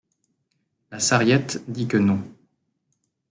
La 0.89 0.99
Sarriette 0.99 1.63
dit 1.67 1.87
que 1.87 1.97
non. 1.97 2.23